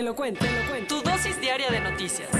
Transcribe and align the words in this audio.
Te 0.00 0.04
lo 0.04 0.16
cuento, 0.16 0.46
te 0.46 0.50
lo 0.50 0.70
cuento. 0.70 1.02
Tu 1.02 1.10
dosis 1.10 1.38
diaria 1.42 1.68
de 1.68 1.78
noticias. 1.78 2.30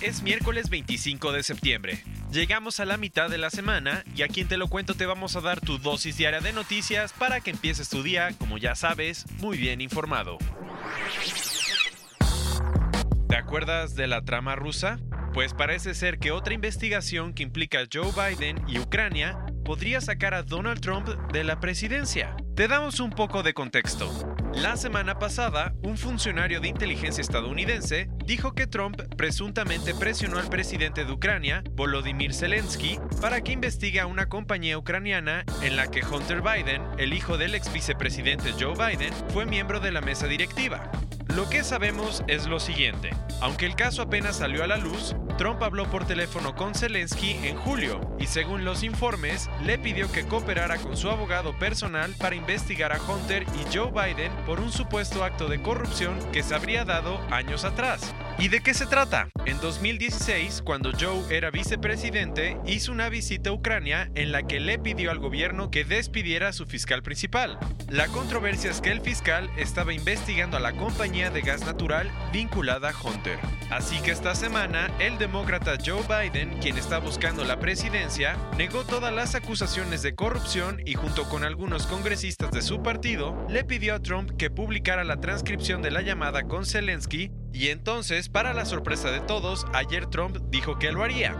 Es 0.00 0.22
miércoles 0.22 0.70
25 0.70 1.32
de 1.32 1.42
septiembre. 1.42 2.04
Llegamos 2.30 2.78
a 2.78 2.84
la 2.84 2.96
mitad 2.96 3.28
de 3.28 3.36
la 3.36 3.50
semana 3.50 4.04
y 4.14 4.22
aquí 4.22 4.42
en 4.42 4.46
Te 4.46 4.56
lo 4.56 4.68
cuento 4.68 4.94
te 4.94 5.06
vamos 5.06 5.34
a 5.34 5.40
dar 5.40 5.60
tu 5.60 5.78
dosis 5.78 6.16
diaria 6.16 6.38
de 6.38 6.52
noticias 6.52 7.12
para 7.12 7.40
que 7.40 7.50
empieces 7.50 7.88
tu 7.88 8.04
día, 8.04 8.30
como 8.38 8.58
ya 8.58 8.76
sabes, 8.76 9.24
muy 9.40 9.58
bien 9.58 9.80
informado. 9.80 10.38
¿Te 13.28 13.34
acuerdas 13.34 13.96
de 13.96 14.06
la 14.06 14.22
trama 14.22 14.54
rusa? 14.54 15.00
Pues 15.34 15.52
parece 15.52 15.94
ser 15.94 16.20
que 16.20 16.30
otra 16.30 16.54
investigación 16.54 17.34
que 17.34 17.42
implica 17.42 17.80
a 17.80 17.86
Joe 17.92 18.12
Biden 18.12 18.62
y 18.68 18.78
Ucrania 18.78 19.36
podría 19.64 20.00
sacar 20.00 20.32
a 20.32 20.44
Donald 20.44 20.80
Trump 20.80 21.08
de 21.32 21.42
la 21.42 21.58
presidencia. 21.58 22.36
Te 22.54 22.68
damos 22.68 23.00
un 23.00 23.10
poco 23.10 23.42
de 23.42 23.52
contexto. 23.52 24.30
La 24.54 24.76
semana 24.76 25.18
pasada, 25.18 25.72
un 25.82 25.96
funcionario 25.96 26.60
de 26.60 26.68
inteligencia 26.68 27.22
estadounidense 27.22 28.08
dijo 28.24 28.52
que 28.52 28.66
Trump 28.66 29.00
presuntamente 29.16 29.94
presionó 29.94 30.38
al 30.38 30.48
presidente 30.48 31.04
de 31.04 31.12
Ucrania, 31.12 31.62
Volodymyr 31.72 32.34
Zelensky, 32.34 32.98
para 33.20 33.42
que 33.42 33.52
investigue 33.52 34.00
a 34.00 34.06
una 34.06 34.28
compañía 34.28 34.76
ucraniana 34.76 35.44
en 35.62 35.76
la 35.76 35.88
que 35.88 36.04
Hunter 36.04 36.42
Biden, 36.42 36.82
el 36.98 37.12
hijo 37.12 37.38
del 37.38 37.54
ex 37.54 37.72
vicepresidente 37.72 38.52
Joe 38.58 38.74
Biden, 38.74 39.14
fue 39.28 39.46
miembro 39.46 39.78
de 39.78 39.92
la 39.92 40.00
mesa 40.00 40.26
directiva. 40.26 40.90
Lo 41.34 41.48
que 41.48 41.62
sabemos 41.62 42.24
es 42.26 42.48
lo 42.48 42.58
siguiente. 42.58 43.10
Aunque 43.40 43.64
el 43.64 43.76
caso 43.76 44.02
apenas 44.02 44.36
salió 44.36 44.64
a 44.64 44.66
la 44.66 44.76
luz, 44.76 45.14
Trump 45.38 45.62
habló 45.62 45.88
por 45.88 46.04
teléfono 46.04 46.56
con 46.56 46.74
Zelensky 46.74 47.38
en 47.44 47.56
julio 47.56 48.00
y 48.18 48.26
según 48.26 48.64
los 48.64 48.82
informes, 48.82 49.48
le 49.62 49.78
pidió 49.78 50.10
que 50.10 50.26
cooperara 50.26 50.78
con 50.78 50.96
su 50.96 51.08
abogado 51.08 51.56
personal 51.56 52.14
para 52.18 52.34
investigar 52.34 52.92
a 52.92 53.00
Hunter 53.00 53.44
y 53.44 53.74
Joe 53.74 53.92
Biden 53.92 54.32
por 54.44 54.58
un 54.58 54.72
supuesto 54.72 55.22
acto 55.22 55.46
de 55.46 55.62
corrupción 55.62 56.18
que 56.32 56.42
se 56.42 56.54
habría 56.54 56.84
dado 56.84 57.20
años 57.30 57.64
atrás. 57.64 58.12
¿Y 58.38 58.48
de 58.48 58.60
qué 58.60 58.74
se 58.74 58.86
trata? 58.86 59.28
En 59.44 59.60
2016, 59.60 60.62
cuando 60.64 60.92
Joe 60.98 61.24
era 61.34 61.50
vicepresidente, 61.50 62.56
hizo 62.66 62.92
una 62.92 63.08
visita 63.08 63.50
a 63.50 63.52
Ucrania 63.52 64.10
en 64.14 64.32
la 64.32 64.44
que 64.44 64.60
le 64.60 64.78
pidió 64.78 65.10
al 65.10 65.18
gobierno 65.18 65.70
que 65.70 65.84
despidiera 65.84 66.48
a 66.48 66.52
su 66.52 66.66
fiscal 66.66 67.02
principal. 67.02 67.58
La 67.88 68.06
controversia 68.08 68.70
es 68.70 68.80
que 68.80 68.92
el 68.92 69.00
fiscal 69.00 69.50
estaba 69.56 69.92
investigando 69.92 70.56
a 70.56 70.60
la 70.60 70.72
compañía 70.72 71.30
de 71.30 71.42
gas 71.42 71.66
natural 71.66 72.10
vinculada 72.32 72.90
a 72.90 72.94
Hunter. 73.02 73.38
Así 73.70 74.00
que 74.00 74.10
esta 74.10 74.34
semana, 74.34 74.90
el 74.98 75.18
demócrata 75.18 75.76
Joe 75.84 76.02
Biden, 76.02 76.58
quien 76.60 76.78
está 76.78 76.98
buscando 76.98 77.44
la 77.44 77.60
presidencia, 77.60 78.36
negó 78.56 78.84
todas 78.84 79.12
las 79.12 79.34
acusaciones 79.34 80.02
de 80.02 80.14
corrupción 80.14 80.80
y 80.84 80.94
junto 80.94 81.28
con 81.28 81.44
algunos 81.44 81.86
congresistas 81.86 82.50
de 82.52 82.62
su 82.62 82.82
partido, 82.82 83.46
le 83.48 83.64
pidió 83.64 83.94
a 83.94 84.00
Trump 84.00 84.30
que 84.36 84.50
publicara 84.50 85.04
la 85.04 85.20
transcripción 85.20 85.82
de 85.82 85.90
la 85.90 86.02
llamada 86.02 86.44
con 86.44 86.64
Zelensky 86.64 87.30
y 87.52 87.68
entonces, 87.68 88.28
para 88.28 88.54
la 88.54 88.64
sorpresa 88.64 89.10
de 89.10 89.20
todos, 89.20 89.66
ayer 89.72 90.06
Trump 90.06 90.36
dijo 90.50 90.78
que 90.78 90.92
lo 90.92 91.02
haría. 91.02 91.36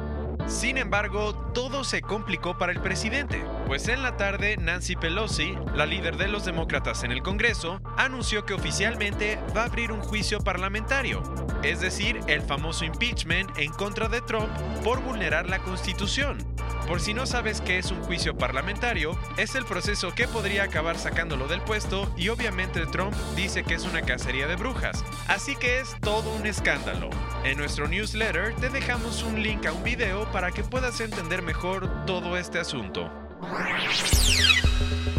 Sin 0.46 0.78
embargo, 0.78 1.34
todo 1.54 1.84
se 1.84 2.02
complicó 2.02 2.58
para 2.58 2.72
el 2.72 2.80
presidente, 2.80 3.44
pues 3.66 3.86
en 3.88 4.02
la 4.02 4.16
tarde 4.16 4.56
Nancy 4.56 4.96
Pelosi, 4.96 5.56
la 5.74 5.86
líder 5.86 6.16
de 6.16 6.28
los 6.28 6.44
demócratas 6.44 7.04
en 7.04 7.12
el 7.12 7.22
Congreso, 7.22 7.80
anunció 7.96 8.44
que 8.44 8.54
oficialmente 8.54 9.38
va 9.56 9.62
a 9.62 9.66
abrir 9.66 9.92
un 9.92 10.00
juicio 10.00 10.40
parlamentario, 10.40 11.22
es 11.62 11.80
decir, 11.80 12.20
el 12.26 12.42
famoso 12.42 12.84
impeachment 12.84 13.56
en 13.58 13.70
contra 13.72 14.08
de 14.08 14.22
Trump 14.22 14.50
por 14.82 15.00
vulnerar 15.02 15.48
la 15.48 15.60
Constitución. 15.60 16.49
Por 16.86 17.00
si 17.00 17.14
no 17.14 17.26
sabes 17.26 17.60
qué 17.60 17.78
es 17.78 17.91
un 17.91 18.02
juicio 18.02 18.36
parlamentario, 18.36 19.18
es 19.36 19.54
el 19.54 19.64
proceso 19.64 20.12
que 20.14 20.26
podría 20.26 20.64
acabar 20.64 20.98
sacándolo 20.98 21.46
del 21.46 21.60
puesto 21.60 22.12
y 22.16 22.28
obviamente 22.28 22.84
Trump 22.86 23.14
dice 23.36 23.62
que 23.62 23.74
es 23.74 23.84
una 23.84 24.02
cacería 24.02 24.46
de 24.46 24.56
brujas, 24.56 25.04
así 25.28 25.54
que 25.56 25.80
es 25.80 25.96
todo 26.00 26.34
un 26.34 26.46
escándalo. 26.46 27.10
En 27.44 27.58
nuestro 27.58 27.86
newsletter 27.86 28.54
te 28.56 28.70
dejamos 28.70 29.22
un 29.22 29.42
link 29.42 29.66
a 29.66 29.72
un 29.72 29.84
video 29.84 30.30
para 30.32 30.50
que 30.50 30.64
puedas 30.64 31.00
entender 31.00 31.42
mejor 31.42 32.06
todo 32.06 32.36
este 32.36 32.58
asunto. 32.58 33.10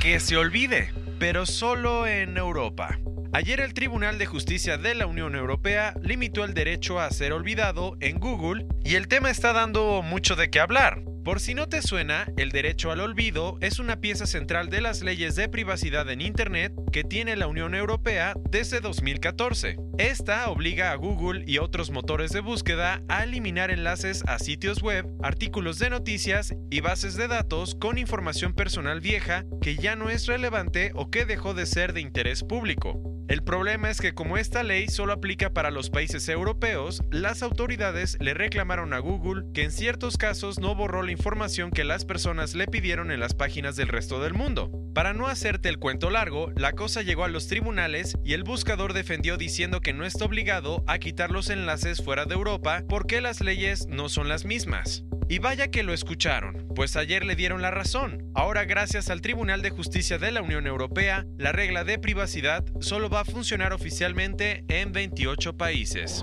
Que 0.01 0.19
se 0.19 0.37
olvide, 0.37 0.93
pero 1.19 1.45
solo 1.45 2.05
en 2.07 2.37
Europa. 2.37 2.99
Ayer 3.33 3.61
el 3.61 3.73
Tribunal 3.73 4.17
de 4.17 4.25
Justicia 4.25 4.77
de 4.77 4.93
la 4.93 5.07
Unión 5.07 5.35
Europea 5.35 5.95
limitó 6.01 6.43
el 6.43 6.53
derecho 6.53 6.99
a 6.99 7.09
ser 7.11 7.31
olvidado 7.31 7.95
en 8.01 8.19
Google 8.19 8.65
y 8.83 8.95
el 8.95 9.07
tema 9.07 9.29
está 9.29 9.53
dando 9.53 10.01
mucho 10.01 10.35
de 10.35 10.49
qué 10.49 10.59
hablar. 10.59 11.01
Por 11.23 11.39
si 11.39 11.53
no 11.53 11.69
te 11.69 11.83
suena, 11.83 12.25
el 12.35 12.49
derecho 12.49 12.91
al 12.91 12.99
olvido 12.99 13.57
es 13.61 13.77
una 13.77 14.01
pieza 14.01 14.25
central 14.25 14.69
de 14.69 14.81
las 14.81 15.03
leyes 15.03 15.35
de 15.35 15.47
privacidad 15.49 16.09
en 16.09 16.19
Internet 16.19 16.73
que 16.91 17.03
tiene 17.03 17.35
la 17.35 17.45
Unión 17.45 17.75
Europea 17.75 18.33
desde 18.49 18.81
2014. 18.81 19.77
Esta 19.99 20.49
obliga 20.49 20.91
a 20.91 20.95
Google 20.95 21.43
y 21.45 21.59
otros 21.59 21.91
motores 21.91 22.31
de 22.31 22.39
búsqueda 22.39 23.03
a 23.07 23.23
eliminar 23.23 23.69
enlaces 23.69 24.23
a 24.25 24.39
sitios 24.39 24.81
web, 24.81 25.05
artículos 25.21 25.77
de 25.77 25.91
noticias 25.91 26.55
y 26.71 26.81
bases 26.81 27.15
de 27.15 27.27
datos 27.27 27.75
con 27.75 27.99
información 27.99 28.53
personal 28.53 28.99
vieja 28.99 29.45
que 29.61 29.75
ya 29.75 29.95
no 29.95 30.09
es 30.09 30.25
relevante 30.25 30.91
o 30.95 31.11
que 31.11 31.25
dejó 31.25 31.53
de 31.53 31.67
ser 31.67 31.93
de 31.93 32.01
interés 32.01 32.43
público. 32.43 33.10
El 33.31 33.43
problema 33.43 33.89
es 33.89 34.01
que 34.01 34.13
como 34.13 34.35
esta 34.35 34.61
ley 34.61 34.89
solo 34.89 35.13
aplica 35.13 35.53
para 35.53 35.71
los 35.71 35.89
países 35.89 36.27
europeos, 36.27 37.01
las 37.11 37.43
autoridades 37.43 38.17
le 38.19 38.33
reclamaron 38.33 38.91
a 38.91 38.99
Google 38.99 39.45
que 39.53 39.63
en 39.63 39.71
ciertos 39.71 40.17
casos 40.17 40.59
no 40.59 40.75
borró 40.75 41.01
la 41.01 41.13
información 41.13 41.71
que 41.71 41.85
las 41.85 42.03
personas 42.03 42.55
le 42.55 42.67
pidieron 42.67 43.09
en 43.09 43.21
las 43.21 43.33
páginas 43.33 43.77
del 43.77 43.87
resto 43.87 44.21
del 44.21 44.33
mundo. 44.33 44.69
Para 44.93 45.13
no 45.13 45.27
hacerte 45.27 45.69
el 45.69 45.79
cuento 45.79 46.09
largo, 46.09 46.51
la 46.57 46.73
cosa 46.73 47.03
llegó 47.03 47.23
a 47.23 47.29
los 47.29 47.47
tribunales 47.47 48.17
y 48.21 48.33
el 48.33 48.43
buscador 48.43 48.91
defendió 48.91 49.37
diciendo 49.37 49.79
que 49.79 49.93
no 49.93 50.03
está 50.03 50.25
obligado 50.25 50.83
a 50.85 50.99
quitar 50.99 51.31
los 51.31 51.49
enlaces 51.49 52.03
fuera 52.03 52.25
de 52.25 52.33
Europa 52.33 52.83
porque 52.89 53.21
las 53.21 53.39
leyes 53.39 53.87
no 53.87 54.09
son 54.09 54.27
las 54.27 54.43
mismas. 54.43 55.05
Y 55.31 55.39
vaya 55.39 55.69
que 55.69 55.81
lo 55.81 55.93
escucharon, 55.93 56.67
pues 56.75 56.97
ayer 56.97 57.23
le 57.23 57.37
dieron 57.37 57.61
la 57.61 57.71
razón. 57.71 58.29
Ahora 58.35 58.65
gracias 58.65 59.09
al 59.09 59.21
Tribunal 59.21 59.61
de 59.61 59.69
Justicia 59.69 60.17
de 60.17 60.29
la 60.29 60.41
Unión 60.41 60.67
Europea, 60.67 61.25
la 61.37 61.53
regla 61.53 61.85
de 61.85 61.97
privacidad 61.97 62.65
solo 62.81 63.09
va 63.09 63.21
a 63.21 63.23
funcionar 63.23 63.71
oficialmente 63.71 64.65
en 64.67 64.91
28 64.91 65.55
países. 65.55 66.21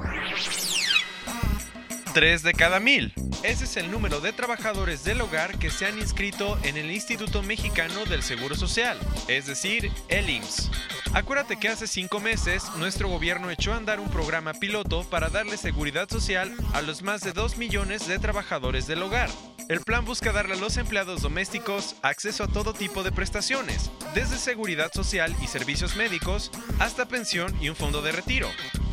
3 2.13 2.43
de 2.43 2.53
cada 2.53 2.81
mil. 2.81 3.15
Ese 3.45 3.65
es 3.65 3.77
el 3.77 3.91
número 3.93 4.21
de 4.21 4.33
trabajadores 4.33 5.05
del 5.05 5.21
hogar 5.21 5.61
que 5.61 5.71
se 5.71 5.87
han 5.87 5.97
inscrito 5.97 6.59
en 6.65 6.77
el 6.77 6.91
Instituto 6.91 7.41
Mexicano 7.41 8.05
del 8.05 8.25
Seguro 8.25 8.57
Social, 8.57 8.99
es 9.29 9.47
decir, 9.47 9.93
el 10.09 10.29
IMSS. 10.29 10.71
Acuérdate 11.15 11.57
que 11.57 11.69
hace 11.69 11.87
cinco 11.87 12.19
meses 12.19 12.65
nuestro 12.79 13.09
gobierno 13.09 13.49
echó 13.49 13.73
a 13.73 13.77
andar 13.77 14.01
un 14.01 14.11
programa 14.11 14.55
piloto 14.55 15.05
para 15.05 15.29
darle 15.29 15.57
seguridad 15.57 16.09
social 16.09 16.53
a 16.75 16.83
los 16.83 17.03
más 17.03 17.21
de 17.21 17.33
2 17.33 17.59
millones 17.59 18.09
de 18.09 18.19
trabajadores 18.19 18.89
del 18.89 19.05
hogar. 19.05 19.31
El 19.69 19.81
plan 19.81 20.05
busca 20.05 20.33
darle 20.33 20.55
a 20.55 20.59
los 20.59 20.77
empleados 20.77 21.23
domésticos 21.23 21.95
acceso 22.03 22.43
a 22.43 22.49
todo 22.49 22.75
tipo 22.75 23.05
de 23.05 23.13
prestaciones, 23.13 23.93
desde 24.15 24.37
seguridad 24.37 24.91
social 24.93 25.35
y 25.41 25.47
servicios 25.47 25.95
médicos 25.95 26.51
hasta 26.81 27.07
pensión 27.07 27.55
y 27.63 27.69
un 27.69 27.77
fondo 27.77 28.03
de 28.03 28.11
retiro. 28.11 28.49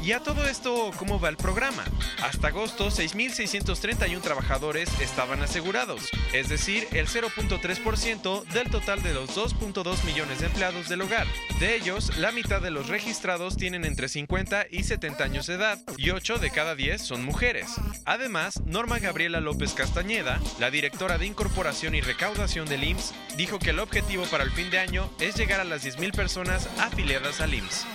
Y 0.06 0.12
a 0.12 0.20
todo 0.20 0.46
esto, 0.46 0.92
¿cómo 0.98 1.20
va 1.20 1.30
el 1.30 1.36
programa? 1.36 1.84
Hasta 2.22 2.50
agosto, 2.50 2.92
6.631 2.92 4.22
trabajadores 4.22 4.88
estaban 5.02 5.42
asegurados, 5.42 6.12
es 6.32 6.48
decir, 6.48 6.88
el 6.92 7.08
0.3% 7.08 8.44
del 8.44 8.70
total 8.70 9.02
de 9.02 9.16
los 9.16 9.36
2.2 9.36 10.04
millones 10.04 10.42
de 10.42 10.46
empleados 10.46 10.90
del 10.90 11.02
hogar. 11.02 11.26
De 11.60 11.76
ellos, 11.76 12.16
la 12.18 12.32
mitad 12.32 12.62
de 12.62 12.70
los 12.70 12.88
registrados 12.88 13.58
tienen 13.58 13.84
entre 13.84 14.08
50 14.08 14.68
y 14.70 14.84
70 14.84 15.24
años 15.24 15.48
de 15.48 15.56
edad, 15.56 15.80
y 15.98 16.12
8 16.12 16.38
de 16.38 16.52
cada 16.52 16.76
10 16.76 17.02
son 17.02 17.26
mujeres. 17.26 17.72
Además, 18.06 18.62
Norma 18.68 19.00
Gabriela 19.00 19.40
López 19.40 19.74
Castañeda, 19.74 20.40
la 20.60 20.70
directora 20.70 21.18
de 21.18 21.26
Incorporación 21.26 21.96
y 21.96 22.02
Recaudación 22.02 22.68
del 22.68 22.84
IMSS, 22.84 23.16
dijo 23.38 23.58
que 23.58 23.72
el 23.72 23.80
objetivo 23.80 24.26
para 24.26 24.44
el 24.44 24.52
fin 24.52 24.70
de 24.70 24.78
año 24.78 25.10
es 25.20 25.36
llegar 25.36 25.62
a 25.62 25.66
las 25.66 25.84
10.000 25.84 26.16
personas 26.16 26.70
afiliadas 26.78 27.42
al 27.42 27.56
IMSS. 27.56 27.88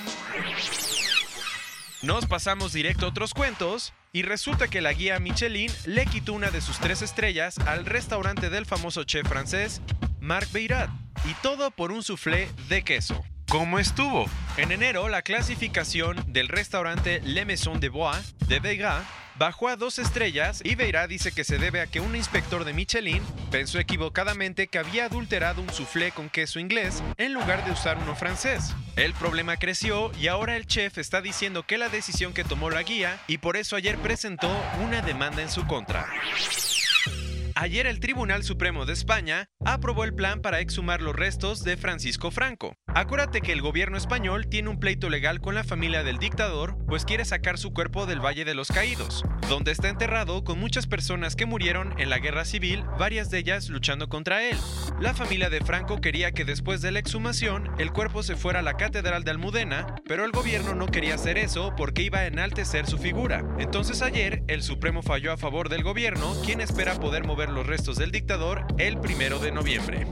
Nos 2.02 2.24
pasamos 2.24 2.72
directo 2.72 3.04
a 3.04 3.08
otros 3.10 3.34
cuentos 3.34 3.92
y 4.10 4.22
resulta 4.22 4.68
que 4.68 4.80
la 4.80 4.94
guía 4.94 5.20
Michelin 5.20 5.70
le 5.84 6.06
quitó 6.06 6.32
una 6.32 6.50
de 6.50 6.62
sus 6.62 6.78
tres 6.78 7.02
estrellas 7.02 7.58
al 7.58 7.84
restaurante 7.84 8.48
del 8.48 8.64
famoso 8.64 9.04
chef 9.04 9.28
francés 9.28 9.82
Marc 10.18 10.50
Beirat. 10.50 10.88
Y 11.28 11.34
todo 11.42 11.70
por 11.70 11.92
un 11.92 12.02
soufflé 12.02 12.48
de 12.70 12.82
queso. 12.82 13.22
¿Cómo 13.50 13.78
estuvo? 13.78 14.24
En 14.56 14.72
enero, 14.72 15.10
la 15.10 15.20
clasificación 15.20 16.16
del 16.26 16.48
restaurante 16.48 17.20
Le 17.22 17.44
Maison 17.44 17.80
de 17.80 17.90
Bois 17.90 18.34
de 18.48 18.60
Vega 18.60 19.04
bajó 19.40 19.68
a 19.68 19.76
dos 19.76 19.98
estrellas 19.98 20.60
y 20.62 20.74
Beirá 20.74 21.06
dice 21.06 21.32
que 21.32 21.44
se 21.44 21.56
debe 21.56 21.80
a 21.80 21.86
que 21.86 21.98
un 21.98 22.14
inspector 22.14 22.66
de 22.66 22.74
Michelin 22.74 23.22
pensó 23.50 23.78
equivocadamente 23.78 24.68
que 24.68 24.78
había 24.78 25.06
adulterado 25.06 25.62
un 25.62 25.70
soufflé 25.70 26.12
con 26.12 26.28
queso 26.28 26.60
inglés 26.60 27.02
en 27.16 27.32
lugar 27.32 27.64
de 27.64 27.72
usar 27.72 27.96
uno 27.96 28.14
francés. 28.14 28.74
El 28.96 29.14
problema 29.14 29.56
creció 29.56 30.12
y 30.20 30.28
ahora 30.28 30.58
el 30.58 30.66
chef 30.66 30.98
está 30.98 31.22
diciendo 31.22 31.62
que 31.62 31.78
la 31.78 31.88
decisión 31.88 32.34
que 32.34 32.44
tomó 32.44 32.68
la 32.68 32.82
guía 32.82 33.18
y 33.28 33.38
por 33.38 33.56
eso 33.56 33.76
ayer 33.76 33.96
presentó 33.96 34.54
una 34.84 35.00
demanda 35.00 35.40
en 35.40 35.48
su 35.48 35.66
contra. 35.66 36.06
Ayer 37.54 37.86
el 37.86 37.98
Tribunal 37.98 38.42
Supremo 38.42 38.84
de 38.84 38.92
España 38.92 39.48
aprobó 39.64 40.04
el 40.04 40.14
plan 40.14 40.42
para 40.42 40.60
exhumar 40.60 41.00
los 41.00 41.16
restos 41.16 41.64
de 41.64 41.78
Francisco 41.78 42.30
Franco. 42.30 42.74
Acuérdate 42.92 43.40
que 43.40 43.52
el 43.52 43.62
gobierno 43.62 43.96
español 43.96 44.48
tiene 44.48 44.68
un 44.68 44.80
pleito 44.80 45.08
legal 45.08 45.40
con 45.40 45.54
la 45.54 45.62
familia 45.62 46.02
del 46.02 46.18
dictador, 46.18 46.76
pues 46.88 47.04
quiere 47.04 47.24
sacar 47.24 47.56
su 47.56 47.72
cuerpo 47.72 48.04
del 48.04 48.18
Valle 48.24 48.44
de 48.44 48.54
los 48.54 48.66
Caídos, 48.66 49.24
donde 49.48 49.70
está 49.70 49.88
enterrado 49.88 50.42
con 50.42 50.58
muchas 50.58 50.88
personas 50.88 51.36
que 51.36 51.46
murieron 51.46 51.94
en 52.00 52.10
la 52.10 52.18
guerra 52.18 52.44
civil, 52.44 52.84
varias 52.98 53.30
de 53.30 53.38
ellas 53.38 53.68
luchando 53.68 54.08
contra 54.08 54.42
él. 54.42 54.56
La 54.98 55.14
familia 55.14 55.50
de 55.50 55.60
Franco 55.60 56.00
quería 56.00 56.32
que 56.32 56.44
después 56.44 56.82
de 56.82 56.90
la 56.90 56.98
exhumación 56.98 57.70
el 57.78 57.92
cuerpo 57.92 58.24
se 58.24 58.34
fuera 58.34 58.58
a 58.58 58.62
la 58.62 58.76
Catedral 58.76 59.22
de 59.22 59.30
Almudena, 59.30 59.94
pero 60.08 60.24
el 60.24 60.32
gobierno 60.32 60.74
no 60.74 60.88
quería 60.88 61.14
hacer 61.14 61.38
eso 61.38 61.74
porque 61.76 62.02
iba 62.02 62.18
a 62.18 62.26
enaltecer 62.26 62.88
su 62.88 62.98
figura. 62.98 63.44
Entonces 63.60 64.02
ayer 64.02 64.42
el 64.48 64.62
Supremo 64.64 65.02
falló 65.02 65.32
a 65.32 65.36
favor 65.36 65.68
del 65.68 65.84
gobierno, 65.84 66.34
quien 66.44 66.60
espera 66.60 66.96
poder 66.96 67.24
mover 67.24 67.50
los 67.50 67.68
restos 67.68 67.98
del 67.98 68.10
dictador 68.10 68.66
el 68.78 68.98
primero 68.98 69.38
de 69.38 69.52
noviembre. 69.52 70.06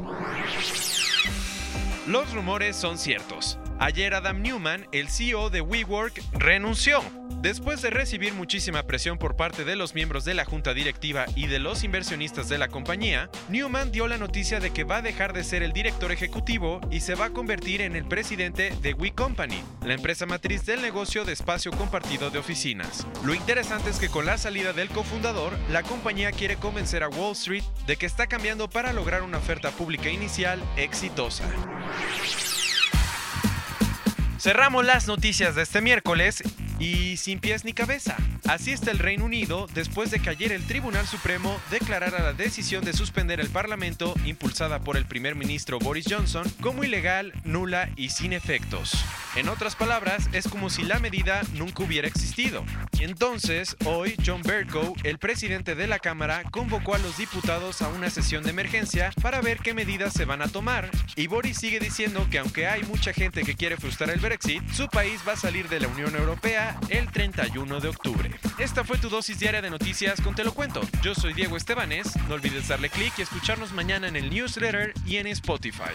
Los 2.09 2.33
rumores 2.33 2.75
son 2.75 2.97
ciertos. 2.97 3.59
Ayer 3.81 4.13
Adam 4.15 4.43
Newman, 4.43 4.89
el 4.91 5.09
CEO 5.09 5.51
de 5.51 5.61
WeWork, 5.61 6.21
renunció. 6.33 7.01
Después 7.41 7.81
de 7.81 7.91
recibir 7.91 8.35
muchísima 8.35 8.83
presión 8.83 9.17
por 9.17 9.37
parte 9.37 9.65
de 9.65 9.77
los 9.77 9.95
miembros 9.95 10.25
de 10.25 10.35
la 10.35 10.45
junta 10.45 10.75
directiva 10.75 11.27
y 11.37 11.47
de 11.47 11.61
los 11.61 11.85
inversionistas 11.85 12.49
de 12.49 12.59
la 12.59 12.67
compañía, 12.67 13.31
Newman 13.49 13.93
dio 13.93 14.09
la 14.09 14.19
noticia 14.19 14.59
de 14.59 14.73
que 14.73 14.83
va 14.83 14.97
a 14.97 15.03
dejar 15.03 15.33
de 15.33 15.45
ser 15.45 15.63
el 15.63 15.73
director 15.73 16.11
ejecutivo 16.11 16.81
y 16.91 16.99
se 16.99 17.15
va 17.15 17.27
a 17.27 17.31
convertir 17.31 17.81
en 17.81 17.95
el 17.95 18.05
presidente 18.05 18.77
de 18.83 18.95
We 18.95 19.13
Company, 19.13 19.63
la 19.85 19.95
empresa 19.95 20.27
matriz 20.27 20.67
del 20.67 20.83
negocio 20.83 21.25
de 21.25 21.33
espacio 21.33 21.71
compartido 21.71 22.31
de 22.31 22.41
oficinas. 22.41 23.07
Lo 23.25 23.33
interesante 23.33 23.91
es 23.91 24.01
que 24.01 24.09
con 24.09 24.27
la 24.27 24.39
salida 24.39 24.73
del 24.73 24.89
cofundador, 24.89 25.57
la 25.71 25.85
compañía 25.85 26.33
quiere 26.33 26.57
convencer 26.57 27.05
a 27.05 27.09
Wall 27.09 27.35
Street 27.35 27.63
de 27.87 27.97
que 27.97 28.07
está 28.07 28.27
cambiando 28.27 28.69
para 28.69 28.93
lograr 28.93 29.23
una 29.23 29.39
oferta 29.39 29.71
pública 29.71 30.11
inicial 30.11 30.61
exitosa. 30.77 31.49
Cerramos 34.49 34.87
las 34.87 35.07
noticias 35.07 35.55
de 35.57 35.61
este 35.61 35.83
miércoles 35.83 36.43
y 36.79 37.19
sin 37.19 37.39
pies 37.39 37.67
ni 37.67 37.75
cabeza. 37.75 38.17
Así 38.47 38.73
está 38.73 38.91
el 38.91 38.99
Reino 38.99 39.27
Unido 39.27 39.67
después 39.75 40.11
de 40.11 40.21
que 40.21 40.31
ayer 40.31 40.53
el 40.53 40.67
Tribunal 40.67 41.07
Supremo 41.07 41.61
declarara 41.71 42.23
la 42.23 42.33
decisión 42.33 42.83
de 42.83 42.95
suspender 42.95 43.41
el 43.41 43.51
Parlamento 43.51 44.15
impulsada 44.25 44.79
por 44.79 44.97
el 44.97 45.05
primer 45.05 45.35
ministro 45.35 45.79
Boris 45.79 46.07
Johnson 46.09 46.51
como 46.63 46.83
ilegal, 46.83 47.35
nula 47.45 47.91
y 47.95 48.09
sin 48.09 48.33
efectos. 48.33 49.05
En 49.39 49.49
otras 49.49 49.77
palabras, 49.77 50.29
es 50.33 50.49
como 50.49 50.69
si 50.69 50.83
la 50.83 50.99
medida 50.99 51.43
nunca 51.55 51.85
hubiera 51.85 52.09
existido. 52.09 52.65
Y 52.99 53.05
entonces, 53.05 53.77
hoy, 53.85 54.17
John 54.27 54.43
Bercow, 54.43 54.97
el 55.05 55.19
presidente 55.19 55.77
de 55.77 55.87
la 55.87 56.01
Cámara, 56.01 56.43
convocó 56.51 56.97
a 56.97 56.99
los 56.99 57.19
diputados 57.19 57.81
a 57.81 57.89
una 57.89 58.11
sesión 58.11 58.43
de 58.43 58.51
emergencia 58.51 59.13
para 59.23 59.41
ver 59.41 59.59
qué 59.59 59.75
medidas 59.75 60.13
se 60.13 60.25
van 60.25 60.43
a 60.43 60.49
tomar. 60.49 60.91
Y 61.15 61.29
Boris 61.29 61.57
sigue 61.57 61.79
diciendo 61.79 62.27
que 62.29 62.41
aunque 62.41 62.67
hay 62.67 62.83
mucha 62.83 63.13
gente 63.13 63.45
que 63.45 63.55
quiere 63.55 63.77
frustrar 63.77 64.11
el 64.11 64.19
Brexit, 64.19 64.69
su 64.73 64.89
país 64.89 65.21
va 65.27 65.35
a 65.35 65.37
salir 65.37 65.69
de 65.69 65.79
la 65.79 65.87
Unión 65.87 66.17
Europea 66.17 66.77
el 66.89 67.09
31 67.13 67.79
de 67.79 67.89
octubre. 67.89 68.35
Esta 68.59 68.83
fue 68.83 68.99
tu 68.99 69.09
dosis 69.09 69.39
diaria 69.39 69.63
de 69.63 69.71
noticias 69.71 70.21
con 70.21 70.35
Te 70.35 70.43
lo 70.43 70.53
cuento. 70.53 70.81
Yo 71.01 71.15
soy 71.15 71.33
Diego 71.33 71.57
Estebanés. 71.57 72.09
No 72.29 72.35
olvides 72.35 72.67
darle 72.67 72.91
clic 72.91 73.13
y 73.19 73.23
escucharnos 73.23 73.71
mañana 73.71 74.09
en 74.09 74.17
el 74.17 74.31
newsletter 74.31 74.95
y 75.07 75.19
en 75.19 75.29
Spotify. 75.29 75.95